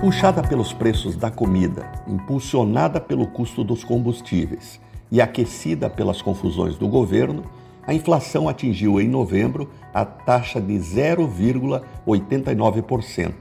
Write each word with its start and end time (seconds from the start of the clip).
Puxada 0.00 0.42
pelos 0.44 0.72
preços 0.72 1.16
da 1.16 1.28
comida, 1.28 1.90
impulsionada 2.06 3.00
pelo 3.00 3.26
custo 3.26 3.64
dos 3.64 3.82
combustíveis 3.82 4.78
e 5.10 5.20
aquecida 5.20 5.90
pelas 5.90 6.22
confusões 6.22 6.76
do 6.76 6.86
governo, 6.86 7.42
a 7.84 7.92
inflação 7.92 8.48
atingiu 8.48 9.00
em 9.00 9.08
novembro 9.08 9.68
a 9.92 10.04
taxa 10.04 10.60
de 10.60 10.74
0,89%, 10.74 13.32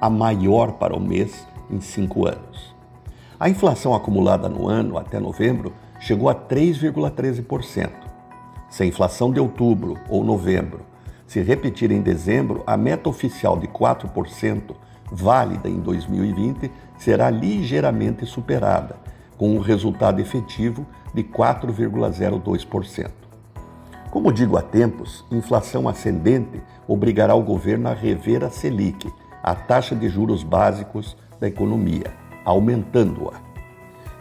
a 0.00 0.10
maior 0.10 0.72
para 0.72 0.96
o 0.96 1.00
mês 1.00 1.46
em 1.70 1.80
cinco 1.80 2.26
anos. 2.26 2.74
A 3.38 3.48
inflação 3.48 3.94
acumulada 3.94 4.48
no 4.48 4.66
ano 4.66 4.98
até 4.98 5.20
novembro 5.20 5.72
chegou 6.00 6.28
a 6.28 6.34
3,13%. 6.34 7.88
Se 8.68 8.82
a 8.82 8.86
inflação 8.86 9.32
de 9.32 9.38
outubro 9.38 9.96
ou 10.08 10.24
novembro 10.24 10.80
se 11.24 11.40
repetir 11.40 11.92
em 11.92 12.02
dezembro, 12.02 12.64
a 12.66 12.76
meta 12.76 13.08
oficial 13.08 13.56
de 13.56 13.68
4% 13.68 14.74
válida 15.10 15.68
em 15.68 15.80
2020 15.80 16.70
será 16.98 17.30
ligeiramente 17.30 18.26
superada, 18.26 18.96
com 19.36 19.56
um 19.56 19.58
resultado 19.58 20.20
efetivo 20.20 20.86
de 21.14 21.24
4,02%. 21.24 23.10
Como 24.10 24.32
digo 24.32 24.56
há 24.56 24.62
tempos, 24.62 25.24
inflação 25.30 25.88
ascendente 25.88 26.60
obrigará 26.86 27.34
o 27.34 27.42
governo 27.42 27.88
a 27.88 27.94
rever 27.94 28.44
a 28.44 28.50
Selic, 28.50 29.10
a 29.42 29.54
taxa 29.54 29.94
de 29.94 30.08
juros 30.08 30.42
básicos 30.42 31.16
da 31.40 31.46
economia, 31.46 32.12
aumentando-a. 32.44 33.40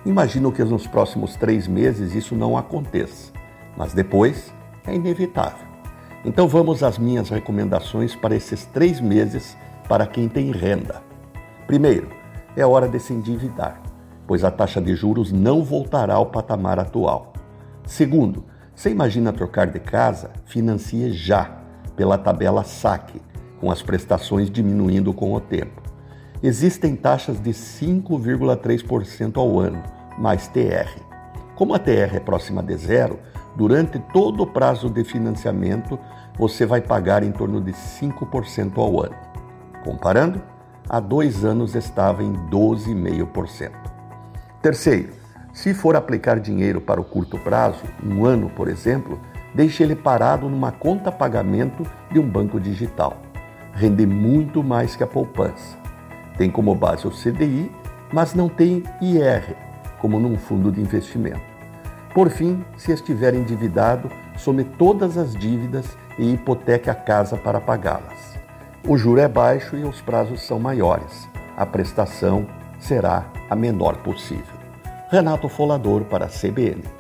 Imagino 0.05 0.52
que 0.52 0.63
nos 0.63 0.88
próximos 0.88 1.35
três 1.35 1.67
meses 1.67 2.13
isso 2.13 2.35
não 2.35 2.55
aconteça, 2.55 3.33
mas 3.75 3.94
depois 3.94 4.53
é 4.85 4.95
inevitável. 4.95 5.67
Então 6.23 6.47
vamos 6.47 6.83
às 6.83 6.97
minhas 6.97 7.30
recomendações 7.30 8.16
para 8.16 8.35
esses 8.35 8.66
três 8.66 9.02
meses 9.02 9.58
para 9.89 10.05
quem 10.05 10.29
tem 10.29 10.52
renda. 10.52 11.02
Primeiro, 11.66 12.09
é 12.55 12.63
hora 12.63 12.88
de 12.88 13.00
se 13.00 13.11
endividar, 13.11 13.81
pois 14.27 14.44
a 14.44 14.52
taxa 14.52 14.80
de 14.80 14.95
juros 14.95 15.31
não 15.31 15.63
voltará 15.63 16.13
ao 16.13 16.27
patamar 16.27 16.80
atual. 16.80 17.33
Segundo, 17.86 18.45
você 18.75 18.91
imagina 18.91 19.33
trocar 19.33 19.66
de 19.66 19.80
casa? 19.80 20.31
Financie 20.45 21.11
já, 21.11 21.58
pela 21.95 22.19
tabela 22.19 22.63
SAC, 22.63 23.19
com 23.59 23.72
as 23.72 23.81
prestações 23.81 24.50
diminuindo 24.50 25.11
com 25.11 25.33
o 25.33 25.39
tempo. 25.41 25.81
Existem 26.41 26.95
taxas 26.95 27.41
de 27.41 27.50
5,3% 27.50 29.38
ao 29.38 29.59
ano, 29.59 29.81
mais 30.19 30.47
TR. 30.47 31.02
Como 31.56 31.73
a 31.73 31.80
TR 31.80 32.16
é 32.16 32.19
próxima 32.19 32.61
de 32.61 32.78
zero, 32.78 33.19
durante 33.58 34.00
todo 34.13 34.44
o 34.44 34.47
prazo 34.47 34.88
de 34.88 35.03
financiamento 35.03 36.00
você 36.38 36.66
vai 36.66 36.80
pagar 36.80 37.23
em 37.23 37.31
torno 37.31 37.59
de 37.59 37.73
5% 37.73 38.78
ao 38.78 39.02
ano. 39.03 39.28
Comparando, 39.83 40.41
há 40.89 40.99
dois 40.99 41.45
anos 41.45 41.75
estava 41.75 42.23
em 42.23 42.33
12,5%. 42.49 43.72
Terceiro, 44.61 45.13
se 45.53 45.73
for 45.73 45.95
aplicar 45.95 46.39
dinheiro 46.39 46.80
para 46.81 47.02
o 47.02 47.03
curto 47.03 47.38
prazo, 47.38 47.83
um 48.03 48.25
ano, 48.25 48.50
por 48.50 48.67
exemplo, 48.67 49.19
deixe 49.53 49.83
ele 49.83 49.95
parado 49.95 50.50
numa 50.50 50.72
conta 50.72 51.11
pagamento 51.11 51.83
de 52.11 52.19
um 52.19 52.27
banco 52.27 52.59
digital. 52.59 53.17
Rende 53.73 54.05
muito 54.05 54.63
mais 54.63 54.95
que 54.95 55.03
a 55.03 55.07
poupança. 55.07 55.77
Tem 56.38 56.50
como 56.50 56.75
base 56.75 57.07
o 57.07 57.11
CDI, 57.11 57.72
mas 58.11 58.33
não 58.33 58.47
tem 58.50 58.83
IR, 59.02 59.55
como 60.00 60.19
num 60.19 60.38
fundo 60.38 60.72
de 60.72 60.81
investimento. 60.81 61.41
Por 62.13 62.30
fim, 62.30 62.63
se 62.77 62.91
estiver 62.91 63.33
endividado, 63.33 64.09
some 64.38 64.63
todas 64.63 65.17
as 65.17 65.33
dívidas 65.33 65.97
e 66.17 66.33
hipoteque 66.33 66.89
a 66.89 66.95
casa 66.95 67.38
para 67.38 67.61
pagá-las. 67.61 68.38
O 68.88 68.97
juro 68.97 69.19
é 69.19 69.27
baixo 69.27 69.75
e 69.75 69.83
os 69.83 70.02
prazos 70.02 70.41
são 70.41 70.59
maiores. 70.59 71.27
A 71.58 71.66
prestação 71.66 72.47
será 72.80 73.25
a 73.49 73.55
menor 73.55 73.97
possível. 73.97 74.58
Renato 75.09 75.50
Folador 75.50 76.06
para 76.06 76.25
a 76.25 76.29
CBN. 76.29 76.98